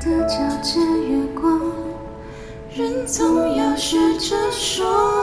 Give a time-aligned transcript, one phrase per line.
[0.00, 1.60] 的皎洁月光，
[2.74, 5.19] 人总要学着说。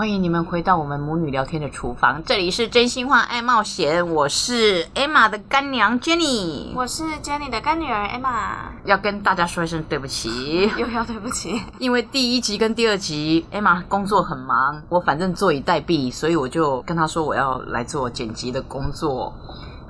[0.00, 19.34] 欢迎你们回到我们母女聊天的厨房，这里是真心话爱冒险，我是 Emma 的干娘 Jenny，我是 Jenny 的干女儿 Emma，要跟大家说一声对不起， 又要对不起，因为第一集跟第二集 Emma 工作很忙，我反正坐以待毙，所以我就跟她说我要来做剪辑的工作。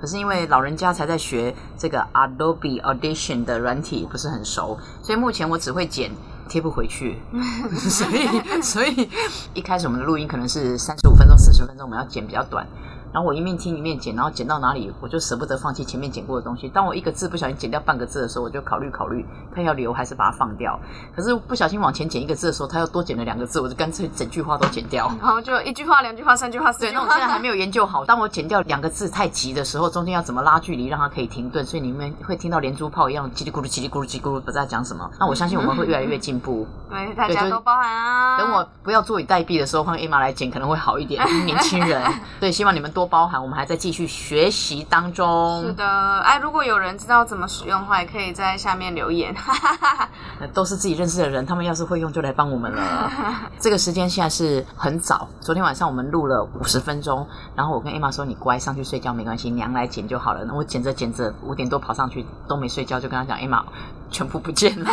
[0.00, 6.10] 可是因为老人家才在学这个 Adobe Audition 的软体，不是很熟，所以目前我只会剪。
[6.50, 7.16] 贴不回去，
[7.88, 9.08] 所以所以
[9.54, 12.66] 一开始我们的录音可能是三十五分钟、四十分钟，我们要剪比较短。
[13.12, 16.68] 然后我一面听一面剪，然后剪到哪里我就舍不得放弃前面剪过的东西。
[16.68, 19.24] 当我一个字不小心剪掉半个字的时候，我就考虑考虑，
[19.54, 20.78] 看要留还是把它放掉。
[21.14, 25.10] 可是不小心往前剪一个字的时候，他又多剪了两个字，我就干脆整句话都剪掉。
[25.20, 26.90] 然后就一句话、两句话、三句话、四句话。
[26.90, 28.04] 对，那我现在还没有研究好。
[28.04, 31.64] 当我剪掉两个字太急的时候，中间要怎么拉距离让它可以停顿？
[31.64, 35.10] 所以你们会听到连珠炮一样叽里咕噜、叽里咕噜、叽里咕噜不知道讲什么。
[35.18, 36.66] 那我相信我们会越来越进步。
[36.88, 38.38] 对，大家都包涵啊。
[38.38, 41.24] 等我不要坐以待毙的时候，换 A 玛来剪可能会好一点。
[41.44, 42.02] 年轻人，
[42.40, 43.42] 对，希望你们多包涵。
[43.42, 43.80] 我们还在。
[43.80, 45.62] 继续学习当中。
[45.62, 49.34] 是的，哎，如果有人知道怎么使用的话，也可以在下面留言。
[50.52, 53.10] 都是自己认识的人，他们要是会用，就来帮我们了。
[53.58, 57.26] 这个时间现在是很早，昨天晚上我们录了五十分钟，
[57.56, 63.62] 然后我跟 Emma 说：“你乖，上去睡觉没关系，娘来剪就好了。”那我剪着剪着，五点多跑上去都没睡觉，就跟他讲：“Emma，
[64.10, 64.90] 全部不见了。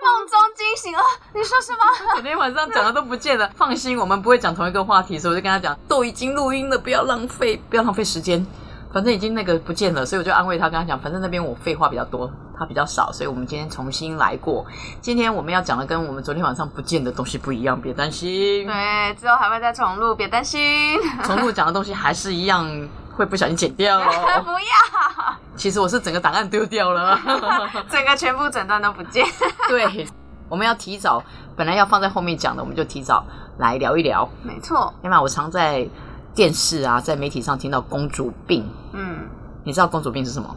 [0.00, 0.98] 梦中惊醒了，
[1.36, 1.78] 你说什么？
[2.14, 3.50] 昨天晚上讲的都不见了。
[3.54, 8.44] 放心，我们不会讲同一个话题，所以我就跟他讲，都已经录音了，不要浪费，不要浪费时间。
[8.90, 14.64] 反正已经那个不见了，所以我就安慰他，跟他讲，反正那边我废话比较多，他比较少，所以我们今天重新来过。
[15.02, 18.66] 今天我们要讲的跟我们昨天晚上不见的东西不一样，别担心。
[18.66, 20.98] 对，之后还会再重录，别担心。
[21.24, 22.66] 重录讲的东西还是一样，
[23.14, 24.00] 会不小心剪掉。
[24.00, 25.36] 哦不要。
[25.54, 27.20] 其实我是整个档案丢掉了，
[27.92, 29.26] 整个全部整段都不见。
[29.68, 30.06] 对。
[30.48, 31.22] 我们要提早，
[31.56, 33.24] 本来要放在后面讲的，我们就提早
[33.58, 34.28] 来聊一聊。
[34.42, 35.86] 没错，因为我常在
[36.34, 38.68] 电视啊，在媒体上听到公主病。
[38.92, 39.28] 嗯，
[39.64, 40.54] 你知道公主病是什么？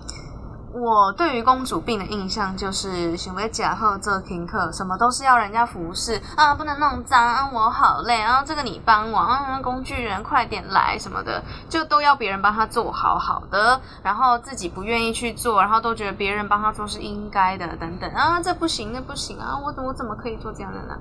[0.80, 20.96] 我对于公主病的印象就是行为假后做听课，什么都是要人家服侍啊，不能弄脏啊，我好累啊，这个你帮我啊，工具人快点来什么的，就都要别人帮他做好好的，然后自己不愿意去做，然后都觉得别人帮他做是应该的等等啊，这不行那不行啊，我我怎么可以做这样的呢？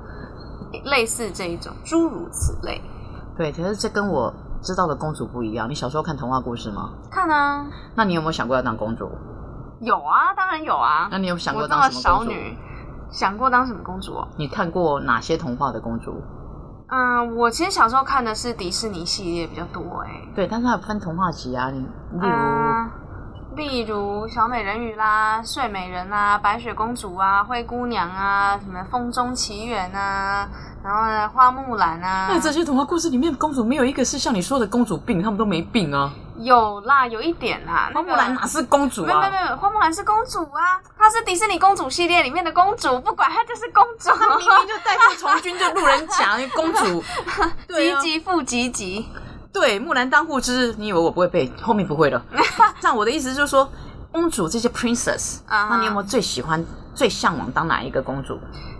[0.84, 2.80] 类似这一种诸如此类。
[3.36, 5.70] 对，可是这跟我知道的公主不一样。
[5.70, 6.90] 你小时候看童话故事吗？
[7.10, 7.64] 看啊。
[7.94, 9.08] 那你有没有想过要当公主？
[9.80, 11.08] 有啊，当然有啊。
[11.10, 12.32] 那你有想过当什么公主？
[13.10, 14.22] 想过当什么公主？
[14.36, 16.22] 你看过哪些童话的公主？
[16.90, 20.10] 嗯，我其实小时候看的是迪士尼系列比较多哎。
[20.34, 30.48] 对，但是它有分童话集啊，例如，例如小美人鱼啦、睡美人啊、白雪公主啊、灰姑娘啊、什么风中奇缘啊，
[30.82, 32.28] 然后呢，花木兰啊。
[32.30, 36.10] 那这些童话故事里面公主没有一个是像你说的公主病，他们都没病啊。
[36.38, 37.90] 有啦，有一点啦。
[37.92, 39.06] 花木兰哪是公主啊？
[39.06, 44.10] 没有没有，花木兰是公主啊，她是迪士尼公主系列里面的公主，不管她就是公主。
[44.10, 47.02] 她明明就代父从军，就路人甲公主，
[47.74, 49.08] 吉吉复吉吉。
[49.52, 51.52] 对，木兰当户织，你以为我不会背？
[51.60, 52.22] 后面不会了。
[52.80, 53.68] 像我的意思就是说，
[54.12, 56.64] 公主这些 princess，那你有没有最喜欢、
[56.94, 58.38] 最向往当哪一个公主？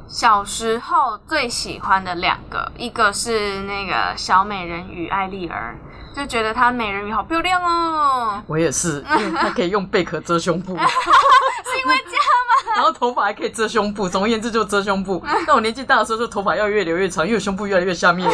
[0.08, 5.76] 小时候最喜欢的两个，一个是那个小美人鱼艾丽儿。
[6.16, 8.42] 就觉得她美人鱼好漂亮哦！
[8.48, 12.74] 我也是， 因为她可以用贝壳遮胸部， 是因为这样吗？
[12.74, 15.22] 然后头发还可以遮胸部，总而言之就遮胸部。
[15.46, 18.28] 但我年纪大的时候，就头发要越留越长，因为胸部越来越下面。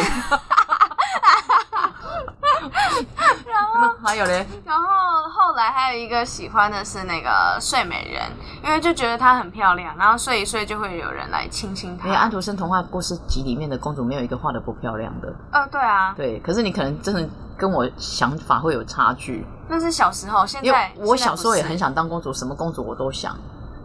[3.47, 4.83] 然后还有嘞，然后
[5.29, 8.23] 后来还有一个喜欢的是那个睡美人，
[8.63, 12.05] 因为就觉得她很漂亮，然后睡一睡就会有人来亲亲她。
[12.05, 15.33] 因为安徒生童话故事集里面的公主没有一个画的不漂亮的。
[15.51, 17.27] 呃，对啊，对，可是你可能真的
[17.57, 19.45] 跟我想法会有差距。
[19.67, 23.35] 那是小时候，现在我小时候也很想当公主，什么公主我都想。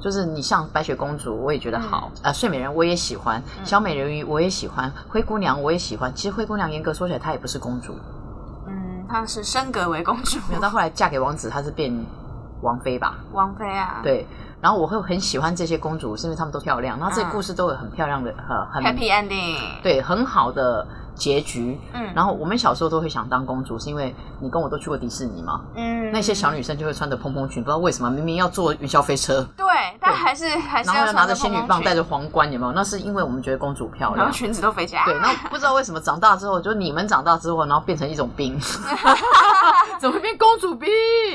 [0.03, 6.11] 就是你像白雪公主，我也觉得好啊，睡美人我也喜欢，小美人鱼我也喜欢，灰姑娘我也喜欢。
[6.15, 7.95] 其实灰姑娘严格说起来，她也不是公主。
[9.11, 11.93] 她是升格为公主，没有到后来嫁给王子，她是变
[12.63, 13.19] 王妃吧？
[13.33, 14.27] 王妃啊，对。
[14.61, 16.99] 然后我会很喜欢这些公主，是因为她们都漂亮。
[16.99, 18.33] 然后这些故事都有很漂亮的，
[18.71, 20.87] 很 happy ending，对，很好的
[21.21, 21.79] 结局。
[21.93, 25.61] 嗯然后我们小时候都会想当公主，是因为你跟我都去过迪士尼嘛。
[25.77, 29.67] 嗯那些小女生就会穿着蓬蓬裙，不知道为什么，明明要坐云霄飞车，对，
[30.01, 32.73] 但还是还是然后又拿着仙女棒，戴着皇冠，有没有？
[32.73, 34.17] 那是因为我们觉得公主漂亮。
[34.17, 35.05] 然后裙子都飞起来。
[35.05, 38.59] 对，然后不知道为什么长大之后，就你们长大之后，然后变成一种病，
[40.01, 40.89] 怎么会变公主病？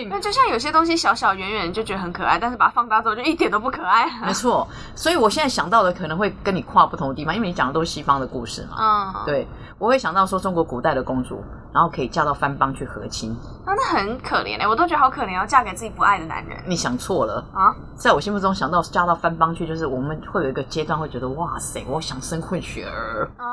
[0.09, 4.11] 那就像有些东西小小圆圆就觉得很可爱，但是把它放大之后就一点都不可爱了。
[4.25, 8.75] 没错，所以我现在想到的可能会跟你跨不同的地方，因为你讲的都是西方的故事嘛。
[8.79, 11.43] 嗯，，对，我会想到说中国古代的公主，
[11.73, 13.35] 然后可以嫁到藩邦去和亲。
[13.65, 17.75] 那那很可怜哎，我都觉得好可怜，要嫁给自己不爱的男人你想错了，啊。
[17.95, 23.29] 在我心目中想到嫁到藩邦去，就是我们会有一个阶段会觉得哇塞，我想生混血儿。
[23.37, 23.45] 啊，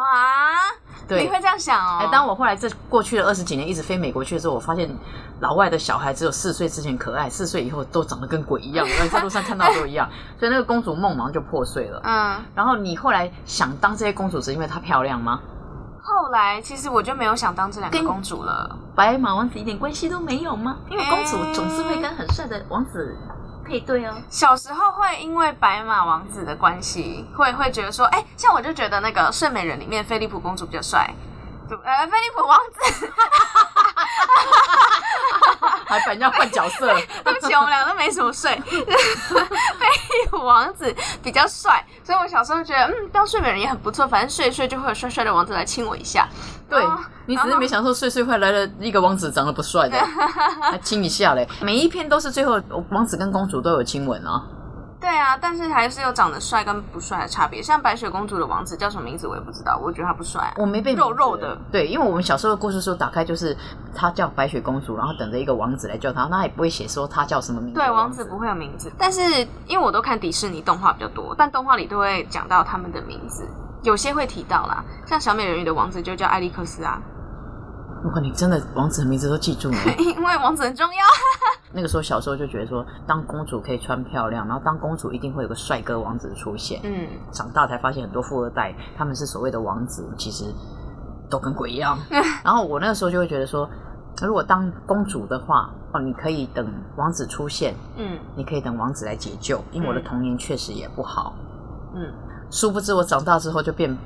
[1.08, 1.98] 对你会这样想哦？
[2.00, 4.88] 哎，当我后来这过去的二十几年一直飞美国去的时候，我发现
[5.40, 10.08] 老外的小孩只有四岁之前可爱，四岁以后都长得跟鬼一样，我在路上看到都一样，
[10.38, 12.00] 所以那个公主梦马上就破碎了。
[12.04, 15.40] 嗯，然后你后来想当这些公主，是因为她漂亮吗？
[16.02, 18.76] 后来其实我就没有想当这两个公主了。
[18.94, 20.76] 白马王子一点关系都没有吗？
[20.90, 23.16] 因为公主总是会跟很帅的王子
[23.64, 24.14] 配对哦。
[24.28, 31.08] 小时候会因为白马王子的关系，会会觉得说，哎、像我就觉得那个《睡美人》里面菲利普公主比较帅，
[31.68, 33.12] 对，呃，菲利普王子，
[35.92, 36.86] 还把人家换角色，
[37.24, 46.28] 对不起，我们俩都没什么睡，菲利普王子比较帅，所以我小时候觉得，嗯，当睡美人也很不错，反正睡一睡就会有帅帅的王子来亲我一下。
[46.68, 46.82] 对
[47.26, 49.98] 你只是没想说睡睡会来了一个王子长得不帅的，
[50.72, 51.46] 还亲一下嘞。
[51.60, 52.60] 每一篇都是最后
[52.90, 54.42] 王子跟公主都有亲吻啊。
[55.02, 57.60] 对啊，但是还是有长得帅跟不帅的差别。
[57.60, 60.54] 像白雪公主的王子叫什么名字我也不知道，我觉得他不帅、啊。
[60.56, 63.56] 我没被肉肉的，对，因为我们小时候的故事书打开就是
[63.94, 67.80] 他叫白雪公主，然后等着一个王子来叫她，那也不会写说他叫什么名字。
[67.80, 69.20] 对，王子不会有名字，但是
[69.66, 73.44] 因为我都看迪士尼动画比较多，但动画里都会讲到他们的名字，
[73.82, 77.02] 有些会提到啦，像小美人鱼的王子就叫艾利克斯啊，
[78.02, 81.04] 如果你真的王子的名字都记住了， 因为王子很重要。
[81.72, 86.80] 那个时候小时候就觉得说，当公主可以穿漂亮，然后当公主一定会有个帅哥王子出现。
[86.82, 90.44] 嗯，长大才发现很多富二代他们是所谓的王子，其实
[91.30, 91.96] 都跟鬼一样。
[92.44, 93.68] 然后我那个时候就会觉得说，
[94.20, 96.66] 如果当公主的话，哦，你可以等
[96.96, 101.34] 王子出现，嗯你可以等王子来解救，因为我的嗯童年确实也不好。
[101.94, 102.12] 嗯，
[102.50, 103.96] 殊不知我长大之后就变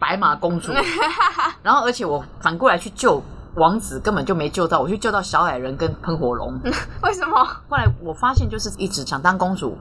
[0.00, 0.72] 白马公主，
[1.62, 3.22] 然后而且我反过来去救
[3.54, 6.58] 王子，根本就没救到，我去救到小矮人跟喷火龙。
[7.04, 7.44] 为什么？
[7.68, 9.76] 后来我发现，就是一直想当公主，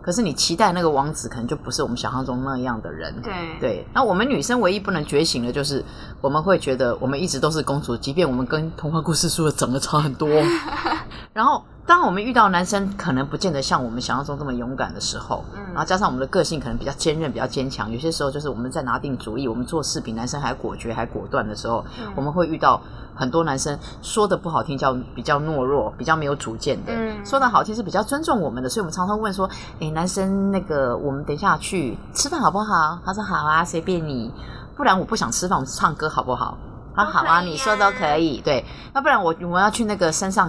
[0.00, 3.14] 可是你期待那个王子可能就不是我们想象中那样的人。
[3.20, 5.84] 对对，那我们女生唯一不能觉醒的就是，
[6.20, 10.28] 我们会觉得我们一直都是公主，即便我们跟童话故事书的长得差很多。
[11.34, 22.80] 然后，当我们遇到男生可能不见得像我们想象中这么勇敢的时候，嗯然后加上我们的个性可能比较坚韧、比较坚强，有些时候就是我们在拿定主意，我们做事比男生还果决、还果断的时候，嗯我们会遇到
[23.16, 32.96] 很多男生说的不好听叫比较懦弱、比较没有主见的，嗯说的好听是比较尊重我们的，所以我们常常问说，诶，男生那个我们等一下去吃饭好不好？
[33.04, 34.32] 他说好啊，随便你，
[34.76, 36.56] 不然我不想吃饭，我们唱歌好不好？
[36.94, 38.64] 好啊，你说都可以，对，
[38.94, 40.48] 要不然我我要去那个山上。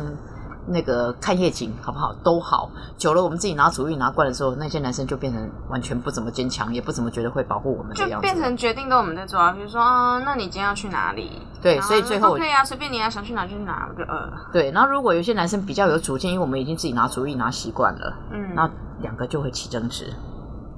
[0.67, 2.13] 那个看夜景好不好？
[2.23, 2.69] 都好。
[2.97, 8.23] 久了，我们自己拿主意拿惯了之后，那些男生就变成完全不怎么坚强，也不怎么觉得会保护我们就的样子。
[8.23, 11.41] 变成决定都我们在做啊，比如说，嗯，那你今天要去哪里？
[11.61, 14.71] 对所以最后都可以啊，随便你啊，想去哪就去哪，我就呃，对。
[14.71, 18.69] 然后如果有些男生比较有主见，因为我们已经自己拿主意拿习惯了，嗯，那
[19.01, 20.13] 两个就会起争执。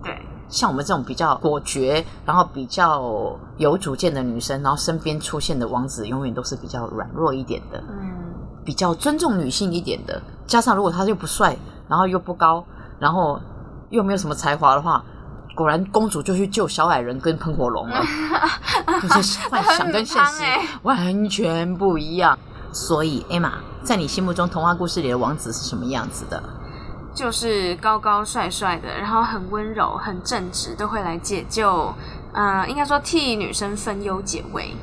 [0.04, 0.18] 对，
[0.48, 8.27] 像我们这种比较果决，然后比较有主见的女生，然后身边出现的王子永远都是比较软弱一点的，嗯，
[8.68, 10.22] 比较尊重女性一点的。
[10.46, 11.58] 加上如果他又不帅，
[11.88, 12.62] 然后又不高，
[13.00, 13.40] 然后
[13.92, 15.02] 又没有什么才华的话，
[15.56, 18.04] 果然公主就去救小矮人跟喷火龙了，
[19.02, 20.44] 就是幻想跟现实
[20.84, 22.38] 完全不一样。
[22.74, 26.44] 所以，Emma，在你心目中童话故事里的王子是什么样子的？
[27.16, 31.94] 就是高高帅帅的，然后很温柔、很正直，都会来解救，
[32.34, 34.76] 呃，应该说替女生分忧解围。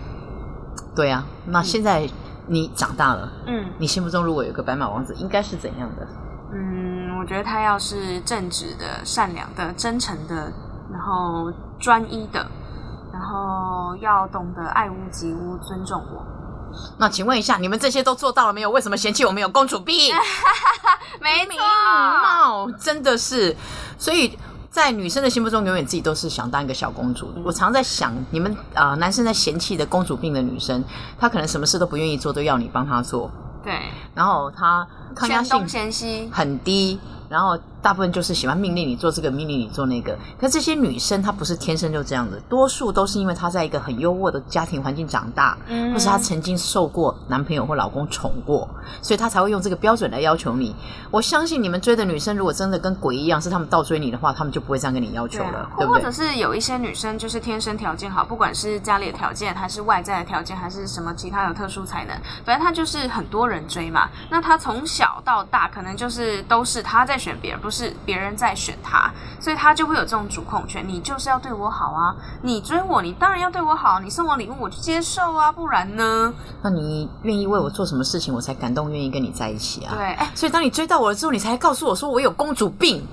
[0.96, 2.08] 对啊，那现在
[2.46, 3.30] 你长大了。
[3.46, 6.06] 嗯你心目中如果有个白马王子，应该是怎样的？
[6.52, 10.52] 嗯，我觉得他要是正直的、善良的、真诚的，
[10.92, 12.46] 然后专一的，
[13.12, 16.24] 然后要懂得爱屋及乌、尊重我。
[16.98, 18.70] 那请问一下，你们这些都做到了没有？
[18.70, 20.14] 为什么嫌弃我们有公主病？
[21.20, 23.56] 没礼貌真的是，
[23.98, 24.36] 所以
[24.74, 27.32] 在女生的心目中，永远自己都是想当一个小公主。
[27.44, 30.82] 我常在想，你们啊、呃男生在嫌弃的公主病的女生，
[31.16, 33.30] 她可能什么事都不愿意做，都要你帮她做。
[33.62, 33.72] 对，
[34.16, 36.98] 然后她抗压性很低，
[37.34, 40.16] 然后大部分就是喜欢命令你做这个，命令你做那个。
[40.40, 48.68] 可这些女生她不是天生就这样子，多数都是因为她在一个很优渥的家庭环境长大，嗯或是她曾经受过男朋友或老公宠过，
[49.02, 50.76] 所以她才会用这个标准来要求你。
[51.10, 56.12] 我相信你们追的女生，如果真的跟鬼一样，是他们倒追你的话，他们就不会这样跟你要求了，对不对或或者？
[56.12, 64.08] 是有一些女生就是天生条件好，不管是家里的条件，还是外在的条件，还是什么其他有特殊才能，反正她就是很多人追嘛。
[64.30, 70.86] 那她从小到大，可能就是都是她在选别人，不是别人在选他，所以他就会有这种主控权。
[70.86, 76.34] 你就是要对我好啊，你追我，你当然要对我好，你送我礼物我就接受啊，不然呢？
[76.62, 79.94] 那你愿意为我做什么事情，我才感动，愿意跟你在一起啊？
[79.96, 83.06] 对，哎、所以当你追到我了之后，你才告诉我说我有公主病。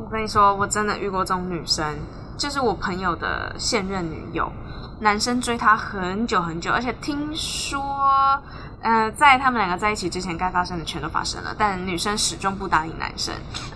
[0.00, 1.96] 我跟你说，我真的遇过这种女生，
[2.36, 4.50] 就是我朋友的现任女友，
[5.00, 7.80] 男生追她很久很久，而且听说，
[8.86, 13.34] 呃，在他们两个在一起之前，该发生的全都发生了，但女生始终不答应男生，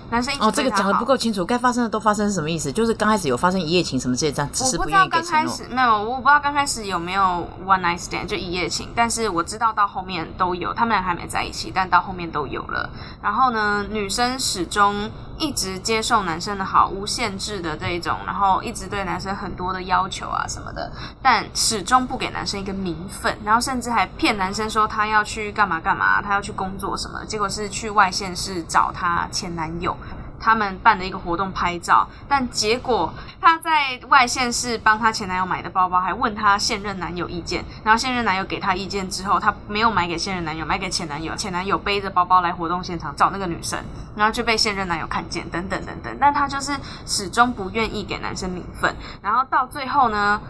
[0.08, 2.70] 男生一直哦，这个讲的不够清楚，该发生的都发生是什么意思？
[2.70, 5.56] 就是刚开始有发生一夜情什么之类，这样只是我不知愿道刚开意给承诺。
[5.56, 12.88] 始没有，我不知道刚开始有没有 one night stand 就一夜情，但是我知道到后面都有，他们俩还没在一起，但到后面都有了。
[13.20, 20.92] 然后呢，女生始终一直接受男生的好，无限制的这一种，然后一直对男生很多的要求啊什么的，
[21.22, 29.96] 但始终不给男生一个名分，然后甚至还骗男生说他要去干嘛干嘛，他要去工作什么，结果是去外县市找他前男友。
[30.40, 43.78] 他们办的一个活动拍照，但结果她在外县市帮她前男友买的包包，还问她现任男友意见，然后现任男友给她意见之后，她没有买给现任男友，买给前男友，前男友背着包包来活动现场找那个女生，
[44.16, 46.74] 然后就被现任男友看见，等等等等，但她就是
[47.06, 50.40] 始终不愿意给男生名分，然后到最后呢？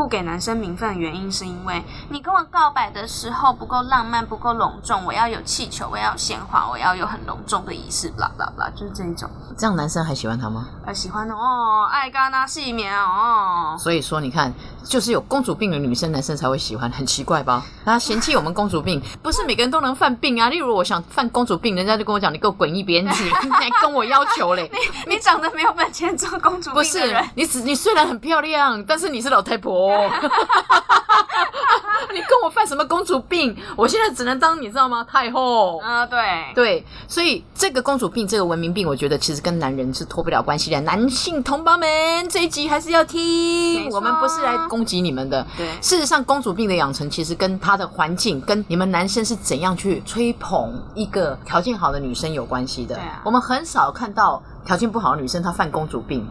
[0.00, 9.28] 不给男生名分的原因是因为你跟我告白的时候不够浪漫，不够隆重，我要有气球，我要有鲜花，我要有很隆重的仪式，blah blah blah，就是这一种。
[9.58, 10.66] 这样男生还喜欢他吗？
[10.86, 13.76] 呃，喜欢哦，爱干那细棉哦。
[13.78, 14.50] 所以说，你看，
[14.82, 17.62] 就是有公主病的女生，男生才会喜欢，很奇怪吧？
[17.84, 20.48] 他嫌弃我们公主病，不是每个人都能犯病啊。
[20.48, 24.70] 例如，我想犯公主病，人家就跟我讲，你给我滚一边去， 你还跟我要求嘞？
[25.06, 29.89] 你你长得没有本钱做公主不是病的人，你只你虽然很漂亮，但是你是老太婆。
[32.12, 33.56] 你跟我犯什么公主病？
[33.76, 35.06] 我现在只能当你知道吗？
[35.08, 35.80] 太后。
[35.84, 40.80] 嗯、对，对，所以这个公主病，这个文明病，我觉得其实跟男人是脱不了关系的。
[40.80, 45.46] 男性同胞们，这一集还是要听我们不是来攻击你们的。
[45.56, 52.96] 对事实上，公主病的养成其实跟他的环境，跟你们男生是怎样去吹捧一个条件好的女生有关系的。
[52.96, 56.28] 对啊我们很少看到条件不好的女生她犯公主病。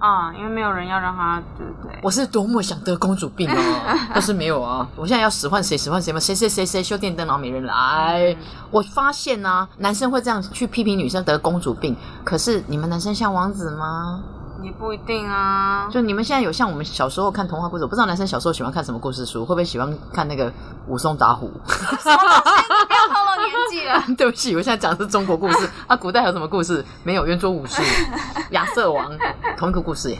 [0.00, 2.00] 啊、因为没有人要让他，对不对？
[2.02, 3.56] 我是多么想得公主病哦，
[4.14, 4.88] 但是没有啊！
[4.96, 8.34] 我现在要使唤谁使唤谁嘛，谁谁谁谁修电灯，然后没人来。
[8.70, 14.22] 我发现呢、男生会这样去批评女生得公主病，可是你们男生像王子吗？
[14.62, 15.88] 也不一定啊。
[15.90, 20.52] 就你们现在有像我们小时候看童话故事，我不知道男生小时候喜欢看什么故事书，会不会喜欢看那个
[20.86, 21.50] 武松打虎？
[23.40, 24.04] 年纪了。
[24.16, 26.84] 对不起，我现在讲的是中国故事 啊，古代还有什么故事？
[27.02, 27.82] 没有，圆桌武士、
[28.50, 29.10] 亚瑟王，
[29.56, 30.18] 同一个故事耶。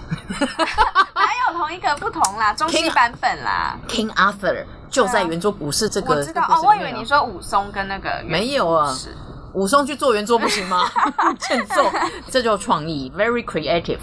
[1.14, 2.52] 哪有同一个不同啦？
[2.54, 3.76] 中西版本啦。
[3.88, 8.96] King Arthur 就在圆桌武士这个，我知道哦，我以为你说武松跟那个没有啊
[9.52, 10.88] 武松去做圆桌不行吗？
[11.40, 11.90] 欠揍，
[12.30, 13.98] 这叫创意，very creative。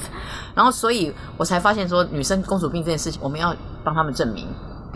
[0.54, 4.46] 然后，所以我才发现说，女生公主病这件事情，我们要帮他们证明，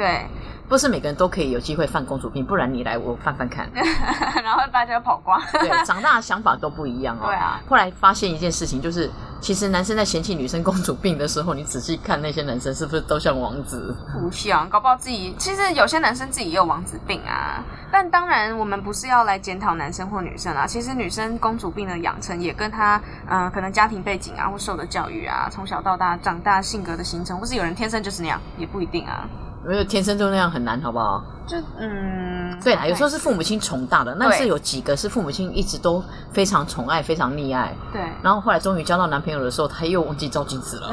[0.02, 0.26] 对，
[0.68, 3.70] 不是每个人都可以有机会犯公主病，不然你来我犯犯看。
[4.44, 5.40] 然后大家跑光。
[5.52, 7.28] 对，长大的想法都不一样哦。
[7.28, 7.62] 对啊。
[7.70, 9.08] 后来发现一件事情，就是
[9.40, 13.96] 其实男生在嫌弃女生公主病的时候，你仔细看那些男生是不是都像王子？
[14.12, 17.64] 不像，搞不好自己其实有些男生自己也有王子病啊。
[17.92, 20.66] 但当然，我们不是要来检讨男生或女生啊。
[20.66, 29.28] 其实女生公主病的养成也跟她嗯、呃可能家庭背景啊，或受的教育啊，从小到大长大性格的形成，或是有人天生就是那样，也不一定啊。
[29.66, 31.24] 没有天生就那样很难，好不好？
[31.48, 36.02] 就嗯，对啦，有时候是父母亲宠大的，那是有几个是父母亲一直都
[36.32, 38.02] 非常宠爱、非常溺爱，对。
[38.24, 40.90] 然后后来终于交到男朋友的时候，他又忘记照镜子了。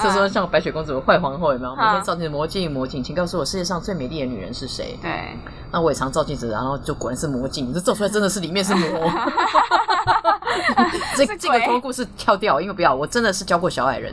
[0.00, 1.76] 这时候像白雪公主坏皇后有没有？
[1.76, 4.98] 每天照镜子，魔镜魔镜，请告诉我世界上最美丽的女人是谁？
[5.00, 5.38] 对，
[5.70, 9.10] 那我也常照镜子，然后就果然是魔镜，这照出来真的是里面是魔。
[11.14, 14.12] 这 是鬼这个偷故事跳掉，因为不要，我真的是教过小矮人，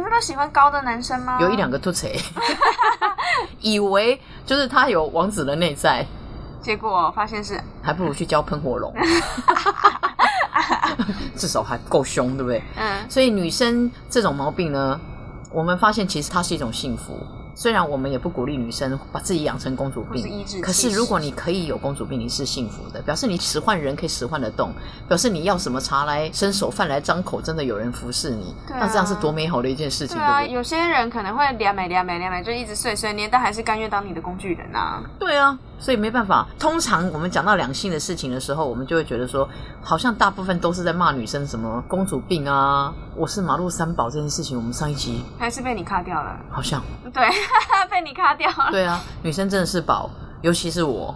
[0.00, 1.38] 不是都喜欢高的男生吗？
[1.40, 2.20] 有一两个突贼，
[3.60, 6.04] 以为就是他有王子的内在，
[6.60, 8.92] 结果发现是还不如去教喷火龙，
[11.36, 12.62] 至少还够凶，对不对？
[12.76, 15.00] 嗯，所以女生这种毛病呢，
[15.50, 17.18] 我们发现其实它是一种幸福。
[17.56, 24.74] 虽然我们也不鼓励女生把自己养成公主病，可是如果你可以有公主病，你是幸福的，表示你使唤人可以使唤得动，
[25.08, 30.54] 表示你要什么茶来伸手，饭来张口，真的有人服侍你，那这样是多美好的一件事情，对啊，对不对？
[30.54, 35.02] 有些人可能会撩美撩美撩美，就一直碎碎念，但还是甘愿当你的工具人啊。
[35.18, 36.46] 对啊，所以没办法。
[36.58, 39.48] 通常我们讲到两性的事情的时候，我们就会觉得说，
[39.82, 47.28] 好像大部分都是在骂女生什么公主病啊，我是马路三宝这件事情，我们上一集还是被你卡掉了，好像对，
[47.90, 48.68] 被你卡掉了。
[48.70, 50.10] 对啊，女生真的是宝。
[50.42, 51.12] 尤其是我，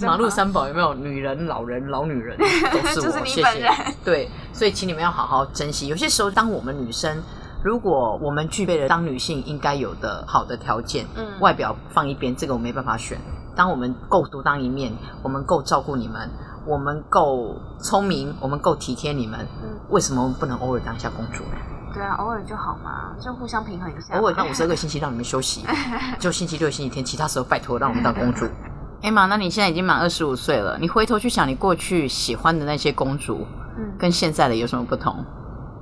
[0.00, 0.94] 马路三宝有没有？
[0.94, 2.46] 女人、老人、老女人都
[2.88, 3.72] 是我， 就是你谢谢本人。
[4.02, 5.88] 对，所以请你们要好好珍惜。
[5.88, 7.20] 有些时候，当我们女生，
[7.64, 13.18] 如果我们具备了当女性应该有的好的条件，嗯外表放一边，这个我没办法选。
[13.56, 14.92] 当我们够独当一面，
[15.22, 16.28] 我们够照顾你们，
[16.66, 21.56] 我们够聪明，我们够体贴你们，嗯为什么我们不能偶尔当一下公主呢？
[21.94, 24.18] 对啊，偶尔就好嘛，就互相平衡一下。
[24.18, 25.64] 偶尔让五十二个星期让你们休息，
[26.20, 28.44] 就星期六、星期天，其他时候拜托让我们当公主。
[29.00, 33.46] 艾玛，那你现在已经满二十五岁了，你回头去想你过去喜欢的那些公主，
[33.78, 35.24] 嗯，跟现在的有什么不同？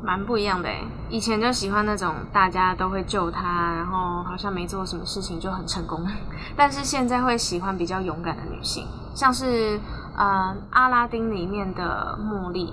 [0.03, 0.85] 蛮不一样的哎。
[1.09, 6.07] 以前就喜欢那种大家都会救他，然后好像没做什么事情就很成功，
[6.57, 9.81] 但是现在会喜欢比较勇敢的女性，像是
[10.17, 12.73] 呃阿拉丁里面的茉莉，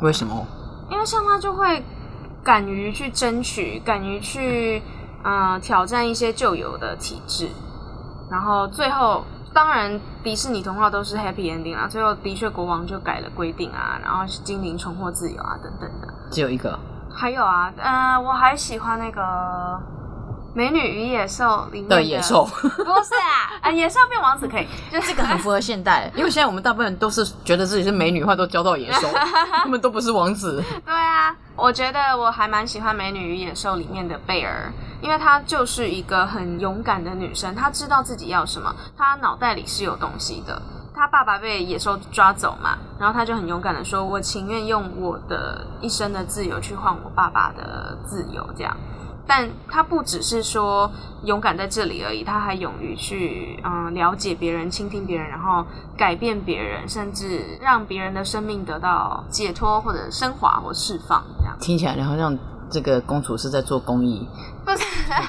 [0.00, 0.46] 为什么？
[0.90, 1.84] 因为像她就会
[2.44, 4.82] 敢于去争取，敢于去
[5.22, 7.48] 呃挑战一些旧有的体制，
[8.30, 9.24] 然后最后。
[9.54, 11.86] 当然，迪士尼童话都是 happy ending 啊。
[11.86, 16.08] 最后的确国王就改了规定啊，然后精灵重获自由啊，等等的。
[16.32, 16.76] 只有一个，
[17.14, 19.20] 还有啊，呃，我还喜欢那个
[20.54, 29.08] 《美女与野兽》里面的野兽， 不是啊，啊，野兽变王子可以，就 是这个很符合现代，因为现在我们大部分人都是觉得自己是美女，话都交到野兽，
[29.52, 30.62] 他们都不是王子。
[30.84, 34.72] 对啊，我觉得我还蛮喜欢《美女与野兽》里面的贝尔，
[35.02, 40.60] 因为她就是一个很勇敢的女生，她知道自己要什么，她脑袋里是有东西的。
[40.94, 48.76] 他爸爸被野兽抓走嘛，然后他就很勇敢的说：“我情愿用我的一生的自由去换我爸爸的自由。”这样，
[49.26, 50.90] 但他不只是说
[51.24, 55.64] 勇敢在这里而已，他还勇于去嗯了解别人、倾听别人，然后
[55.96, 61.24] 改变别人，甚至让别人的生命得到解脱或者升华或释放。
[61.38, 62.36] 这样听起来好像
[62.72, 64.26] 这个公主是在做公益，
[64.64, 64.84] 不是？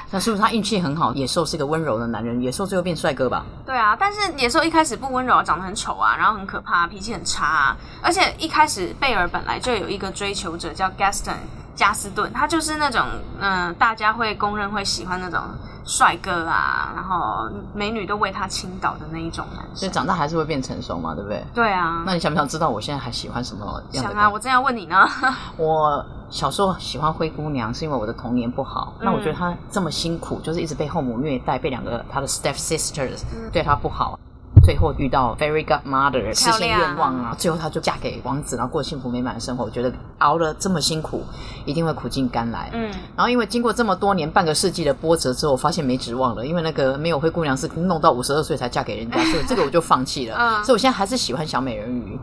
[0.09, 1.13] 那是不是她运气很好？
[1.13, 3.45] 野兽是个温柔的男人，野兽最后变帅哥吧？
[3.65, 11.35] 对啊，但是野兽一开始不温柔，长得很丑啊，然后很可怕，脾气很差、啊，而且一开始贝尔本来就有一个追求者叫 Gaston
[11.75, 13.01] 加斯顿，他就是那种
[13.39, 15.39] 嗯、呃大家会公认会喜欢那种
[15.85, 19.75] 帅哥啊，然后美女都为他倾倒的那一种男生。
[19.75, 21.43] 所以长大还是会变成熟嘛，对不对？
[21.53, 24.95] 对啊，那你想不想知道我现在还喜欢什么样的想啊，我正要问你呢。
[25.57, 28.93] 我小时候喜欢灰姑娘，是因为我的童年不好。
[28.99, 34.17] 嗯那我觉得她这么辛苦，就是一直被后母虐待，被两个她的 step sisters 嗯对她不好。
[34.63, 39.63] 最后遇到 fairy godmother，实现愿望啊，最后她就嫁给王子，然后过幸福美满的生活。
[39.65, 41.23] 我觉得熬了这么辛苦，
[41.65, 42.69] 一定会苦尽甘来。
[42.73, 50.37] 嗯，然后因为经过这么多年半个世纪的波折之后，我发现没指望了，因为那个没有灰姑娘是弄到五十二岁才嫁给人家， 所以这个我就放弃了。
[50.37, 52.17] 嗯所以我现在还是喜欢小美人鱼，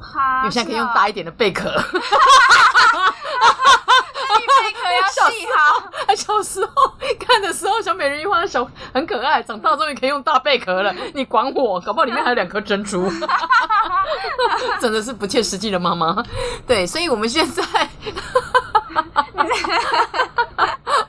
[0.00, 1.70] 哈，因为现在可以用大一点的贝壳。
[5.26, 5.60] 贝壳要细好。
[6.14, 6.72] 小时候
[7.18, 10.94] 看的时候，小美人鱼画小很可爱，长大终于可以用大贝壳了。
[11.14, 11.80] 你管我？
[11.80, 13.10] 搞不好里面还有两颗珍珠，
[14.80, 16.22] 真的是不切实际的妈妈。
[16.66, 17.62] 对，所以我们现在，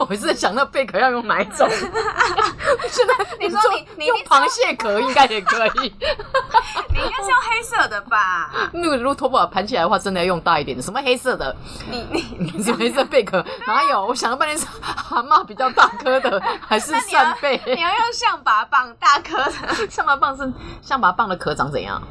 [0.10, 1.68] 我一直在想那贝壳要用哪一种。
[2.90, 5.94] 现在你说你你用螃蟹壳应该也可以。
[6.90, 8.50] 你应该是用黑色的吧？
[8.74, 11.56] 那个如果头发盘起来的话，真的要用大一点的，什么黑色的？
[11.90, 13.44] 你你你是黑色贝壳？
[13.66, 14.06] 哪有？
[14.06, 17.62] 我想了半天是蛤蟆比较大颗的，还是扇贝？
[17.66, 22.02] 你要用象拔蚌大颗的，象拔蚌是象拔蚌的壳长怎样？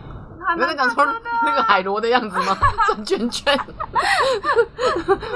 [0.47, 2.57] 还你们在讲说蛮大颗的那个海螺的样子吗？
[2.87, 3.59] 转圈圈？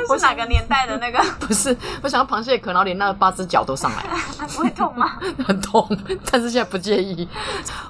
[0.09, 1.19] 我 是哪个年代的那个？
[1.45, 4.11] 不是，我想要螃蟹壳，然后连那个八只脚都上来了，
[4.57, 5.19] 不会痛吗？
[5.47, 5.87] 很痛，
[6.31, 7.29] 但是现在不介意。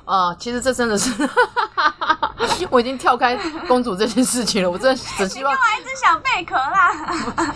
[0.06, 1.12] 呃，其实这真的是，
[2.70, 4.70] 我已经跳开公主这件事情了。
[4.70, 7.52] 我真的只希望我还只想贝壳啦。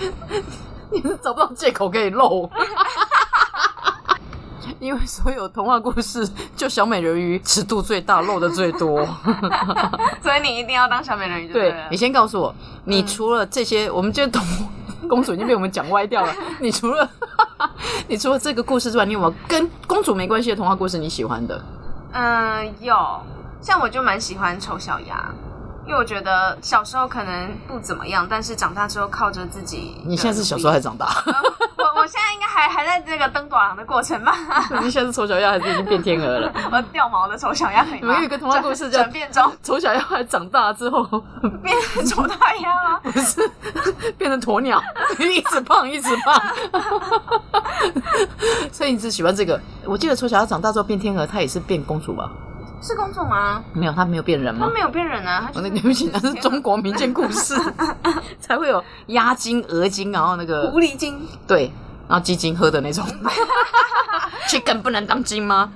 [0.91, 2.49] 你是找不到借口可以漏。
[4.85, 9.03] 因为所有童话故事，就小美人鱼尺度最大，露的最多。
[10.23, 14.45] 所以你一定要当小美人鱼就对你先告诉我，你除了这些，我们今天童
[15.09, 16.35] 公主已经被我们讲歪掉了。
[16.61, 17.09] 你除了
[18.09, 21.65] 你除了这个故事之外，你有没有跟公主没关系的童话故事你喜欢的？
[22.13, 22.95] 嗯，有，
[23.63, 25.33] 像我就蛮喜欢丑小鸭。
[25.87, 30.01] 因为我觉得小时候可能不怎么样，但是长大之后靠着自己。
[30.05, 31.07] 你现在是小时候还是长大？
[31.77, 34.35] 我我我现在应该还还在这个登短廊的过程吧？
[34.83, 36.53] 你现在是丑小鸭还是已经变天鹅了？
[36.73, 37.85] 我掉毛的丑小鸭？
[37.85, 41.05] 你们有一个童话故事叫转变中丑小鸭后来长大之后
[41.63, 43.01] 变成丑大鸭吗？
[43.03, 43.51] 不是
[44.17, 44.83] 变成鸵鸟，
[45.19, 46.43] 一直胖一直胖。
[48.73, 49.61] 所以你只喜欢这个？
[49.85, 52.31] 我记得丑小鸭长大之后变天鹅，它也是变公主吧？
[52.85, 53.65] 是公主吗？
[53.73, 54.73] 没有，他没有变人吗她？
[54.75, 57.55] 没有变人啊，她哦，就是那 对不起，那是中国民间故事，
[58.39, 61.27] 才会有鸭精、鹅精，然后那个狐狸精。
[61.47, 61.73] 对，
[62.09, 63.05] 然后鸡精喝的那种。
[64.49, 65.73] chicken 不能当精吗？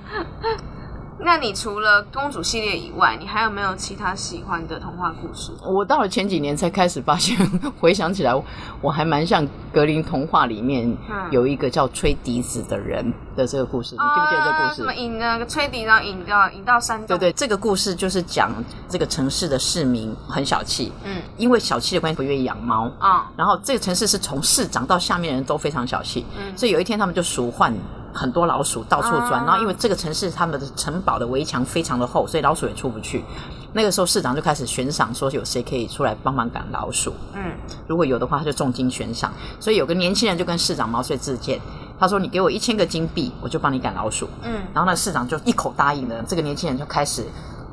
[1.20, 5.52] 那你除了公主系列以外，你还有没有其他喜欢的童话故事？
[5.64, 7.36] 我到了前几年才开始发现，
[7.80, 8.32] 回想起来，
[8.80, 13.96] 我还蛮像格林童话里面嗯有一个叫吹笛子的人的这个故事。
[13.96, 14.98] 你记不记得这个故事什么事？
[15.00, 17.06] 引那个吹笛，然后引到引到山洞？
[17.08, 18.52] 对对，这个故事就是讲
[18.88, 22.90] 这个城市的市民很小气，嗯因为小气的关系不愿意养猫。
[23.00, 27.74] 啊然后这个城市是从市长到下面的人都非常小气，嗯所以有一天他们就鼠患
[28.12, 33.24] 很多老鼠到处钻，啊然后因为这个城市他们的城堡的围墙非常的厚，所以老鼠也出不去。
[33.72, 37.52] 那个时候市长就开始悬赏，说有谁可以出来帮忙赶老鼠，嗯
[37.86, 39.32] 如果有的话他就重金悬赏。
[39.60, 41.60] 所以有个年轻人就跟市长毛遂自荐，
[42.00, 44.28] 他说你给我一千个金币，我就帮你赶老鼠。
[44.42, 46.22] 嗯然后呢，市长就一口答应了。
[46.26, 47.26] 这个年轻人就开始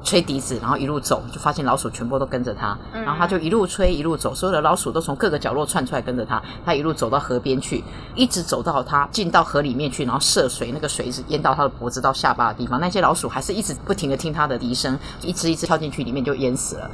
[0.05, 2.77] 吹笛子，然后一路走，就发现老鼠全部都跟着他。
[2.93, 6.41] 嗯然后他就一路吹，一路走，所有的老鼠都从各个角落窜出来跟着他。
[6.63, 7.83] 他一路走到河边去，
[8.15, 12.79] 一直走到他进到河里面去，然后涉水，那个水一直淹到他的脖子到下巴的地方。
[12.79, 16.89] 那些老鼠还是一直不停的听他的笛声，一只一只跳进去，里面就淹死了。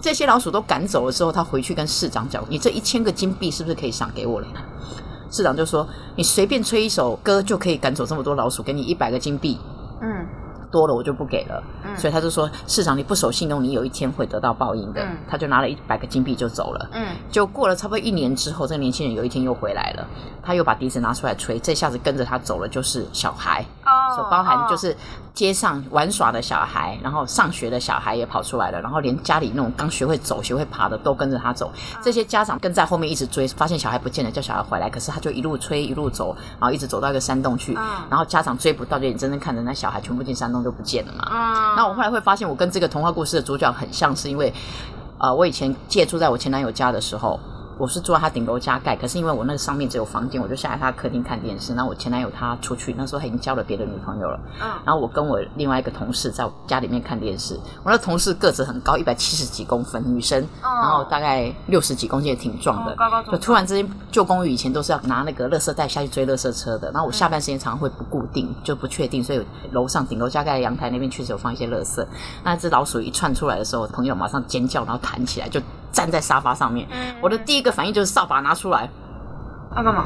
[0.00, 4.46] 这些老鼠都赶走了之后，他回去跟市长讲：“你这一千个金币是不是可以赏给我了？”
[5.30, 9.58] 市长就说：“你随便吹一首歌就可以赶走这么多老鼠，给你一百个金币。”
[10.00, 10.26] 嗯
[10.76, 11.62] 多了我就不给了。
[11.84, 15.00] 嗯所以他就说：“市长，你不守信用，你有一天会得到报应的。
[15.02, 16.90] 嗯他就拿了一百个金币就走了。
[16.92, 20.06] 嗯就过了差不多一年之后，这个年轻人有一天又回来了，
[20.42, 23.66] 他又把笛子拿出来吹，这下子跟着他走了就是小孩，哦
[24.16, 24.96] 所包含就是
[25.34, 31.70] 街上玩耍的小孩，然后上学的小孩也跑出来了，然后连家里那种刚学会走、学会爬的都跟着他走。
[32.02, 41.28] 这些家长跟在后面一直追，发现小孩不见了，叫小孩回来，可是他就一路吹一路走，然后一直走到一个山洞去，嗯然后家长追不到，就眼睁睁看着那小孩全部进山洞就不见了嘛。
[41.30, 44.52] 嗯，那我后来会发现，我跟这个童话故事的主角很像，是因为，
[45.18, 47.38] 呃，我以前借住在我前男友家的时候，
[47.78, 51.74] 我是住在他顶楼加盖，可是因为我那个上面只有房间，我就下来他客厅看电视。
[51.74, 54.40] 那我前男友他出去，那时候他已经交了别的女朋友了。
[54.62, 62.92] 嗯然后我跟我另外一个同事在家里面看电视，我那同事个子很高，一百七十几公分，女生，哦然后大概六十几公斤，也挺壮的。
[62.92, 72.06] 哦高高壮壮就突然之间，旧公寓以前都是要拿那个垃圾袋下去追垃圾车的，然后我下班时间常常会不固定，就不确定，所以楼上顶楼加盖的阳台那边确实有放一些垃圾。
[72.42, 75.60] 那只老鼠一窜出来的时候，朋友马上尖叫，然后弹起来，就
[75.92, 76.86] 站在沙发上面。
[76.90, 78.88] 嗯我的第一个反应就是扫把拿出来
[79.76, 80.04] 要干嘛？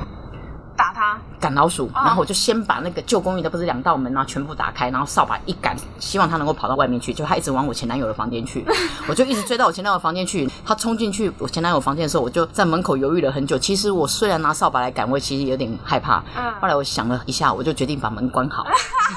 [0.77, 1.19] 打他？
[1.39, 7.13] 赶老鼠，然后我就先把那个旧公寓的不是两道门啊全部打开，然后扫把一赶，希望他能够跑到外面去。
[7.13, 8.65] 就他一直往我前男友的房间去，
[9.07, 10.49] 我就一直追到我前男友的房间去。
[10.65, 13.59] 他冲进去我前男友房间的时候，我就在门口犹豫了很久。
[13.59, 16.23] 其实我虽然拿扫把来赶，我其实有点害怕。
[16.37, 18.65] 嗯后来我想了一下，我就决定把门关好，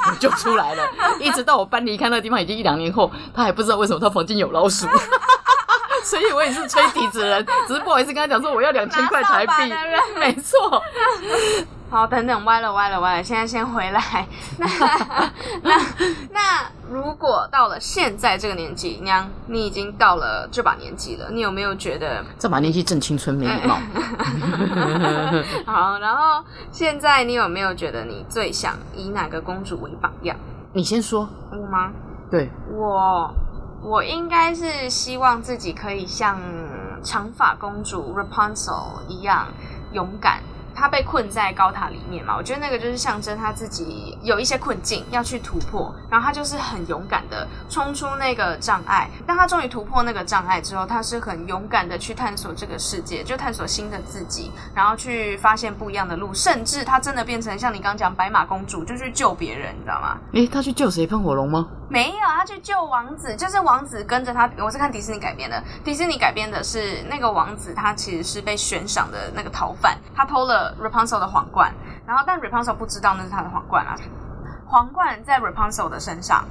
[0.10, 0.84] 我 就出来了。
[1.20, 4.88] 一直到我搬离开那个地方，已经一两年后，他还不知道为什么他房间有老鼠。
[6.06, 9.54] 所以我也是吹笛子人， 只是不好意思跟他讲说我要两千块台币
[10.20, 10.82] 没错。
[11.90, 14.28] 好，等等，歪了歪了歪了，现在先回来。
[14.58, 14.68] 那
[15.62, 15.80] 那
[16.32, 16.42] 那，
[16.90, 23.78] 如果到了现在这个年纪，娘，你已经到了这把年纪了，你有没有觉得这把年纪正青春，没礼貌。
[25.68, 26.00] 好？
[26.00, 30.36] 然后现在你有没有觉得你最想以哪个公主为榜样？
[30.74, 31.30] 你先说。
[31.52, 31.92] 我吗？
[32.32, 33.32] 对，我
[33.84, 36.40] 我应该是希望自己可以像
[37.04, 39.48] 长发公主 Rapunzel 一样
[39.92, 40.42] 勇敢。
[40.76, 49.08] 她被困在高塔里面嘛，我觉得那个就是象征她自己有一些困境要去突破，然后她就是很勇敢的冲出那个障碍。
[49.28, 60.18] 当她终于突破那个障碍之后，她是很勇敢的去探索这个世界，就探索新的自己，然后去发现不一样的路，甚至她真的变成像你刚讲白马公主，就去救别人，你知道吗？
[60.32, 61.06] 诶，她去救谁？
[61.06, 61.68] 喷火龙吗？
[61.94, 64.50] 没有，他去救王子，就是王子跟着他。
[64.58, 71.72] 我是看迪士尼改编的，迪士尼改编的是那个王子，他其实是被悬赏的那个逃犯，他偷了 Rapunzel 的皇冠，
[72.08, 73.96] 然后但 Rapunzel 不知道那是他的皇冠啊，
[74.66, 76.44] 皇冠在 Rapunzel 的身上，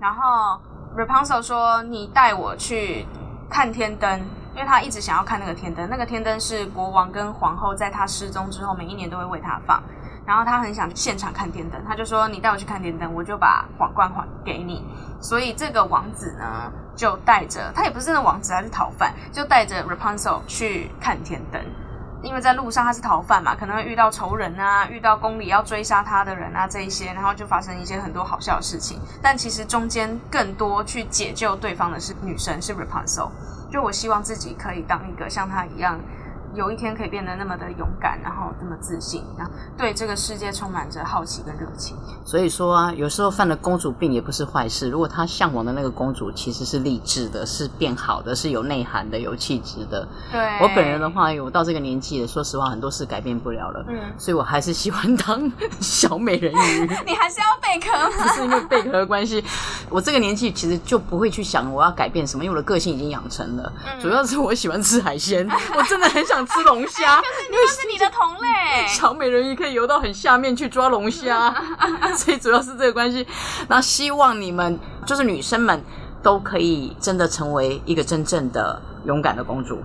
[0.00, 0.60] 然后
[0.96, 3.06] Rapunzel 说：“你带我去
[3.48, 4.20] 看天灯。”
[4.56, 9.80] 因为他一直想要看那个天灯，那个天灯是国王跟皇后在他失踪之后每一年都会为他放，
[10.28, 14.84] 然后他很想现场看天灯，他就说：“你带我去看天灯，我就把皇冠还给你。”
[15.22, 21.58] 所以这个王子呢，就带着他也不是真的王子，他是逃犯，就带着 Rapunzel 去看天灯。
[22.20, 29.00] 因为在路上他是逃犯嘛，可能会遇到仇人啊，遇到宫里要追杀他的人啊这一些，然后就发生一些很多好笑的事情。
[29.22, 33.30] 但其实中间更多去解救对方的是女生，是 Rapunzel。
[33.72, 35.98] 就我希望自己可以当一个像他一样。
[36.54, 41.96] 有一天可以变得那么的勇敢，然后那么自信，然后对这个世界充满着好奇跟热情。
[42.24, 44.88] 所以说啊，有时候犯了公主病也不是坏事。
[44.88, 50.06] 如果他向往的那个公主其实是励志的，是变好的，是有内涵的，有气质的。
[50.30, 53.84] 对我本人的话，我到这个年纪了，说实话，很多事改变不了了。
[53.88, 56.80] 嗯所以我还是喜欢当小美人鱼。
[57.06, 58.10] 你还是要贝壳吗？
[58.22, 59.42] 不是因为贝壳的关系，
[59.88, 63.72] 我这个年纪其实就不会去想我要改变什么，因为我的个性已经养成了。
[63.86, 67.16] 嗯主要是我喜欢吃海鲜，我真的很想吃龙虾。
[67.16, 68.86] 因为那是你的同类。
[68.86, 71.54] 小美人鱼可以游到很下面去抓龙虾，
[72.16, 73.26] 所以主要是这个关系。
[73.68, 75.82] 那希望你们就是女生们
[76.22, 79.78] 都可以真的成为一个真正的勇敢的公主。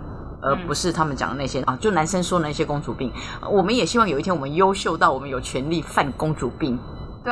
[0.46, 3.10] 而不是他们讲的那些啊，就男生说的那些公主病。
[3.50, 6.78] 我们也希望有一天我们优秀到我们有权利犯公主病。
[7.24, 7.32] 对，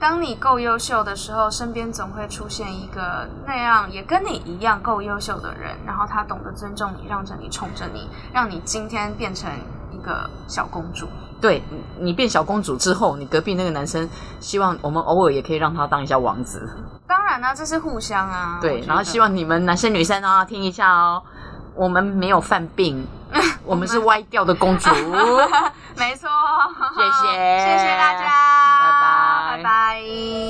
[0.00, 9.50] 当你够优秀的时候，身边总会出现一个那样也跟你一样够优秀的人，然后他懂得尊重你，让着你，宠着你，让你今天变成
[9.90, 11.08] 一个小公主。
[11.40, 14.08] 对你你变小公主之后，你隔壁那个男生
[14.40, 16.68] 希望我们偶尔也可以让他当一下王子。
[17.06, 18.58] 当然呢、这是互相啊。
[18.60, 21.22] 对然后希望你们男生女生啊听一下哦，
[21.74, 23.06] 我们没有犯病，
[23.64, 24.88] 我们是歪掉的公主。
[25.98, 26.28] 没错，
[26.94, 27.96] 谢谢谢谢
[29.88, 30.47] Bye.